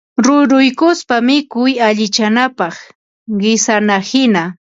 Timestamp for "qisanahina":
3.39-4.43